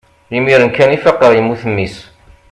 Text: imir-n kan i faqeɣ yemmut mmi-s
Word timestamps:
imir-n 0.35 0.69
kan 0.75 0.95
i 0.95 0.97
faqeɣ 1.03 1.31
yemmut 1.33 1.63
mmi-s 1.69 1.97